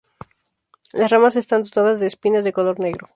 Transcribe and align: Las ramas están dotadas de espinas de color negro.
Las 0.93 1.11
ramas 1.11 1.35
están 1.35 1.61
dotadas 1.61 1.99
de 1.99 2.07
espinas 2.07 2.43
de 2.43 2.53
color 2.53 2.79
negro. 2.79 3.07